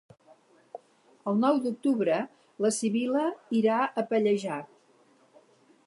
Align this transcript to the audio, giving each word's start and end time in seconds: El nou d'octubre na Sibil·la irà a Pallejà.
El 1.31 1.37
nou 1.41 1.59
d'octubre 1.65 2.17
na 2.65 2.73
Sibil·la 2.79 3.29
irà 3.61 3.79
a 3.85 4.07
Pallejà. 4.15 4.59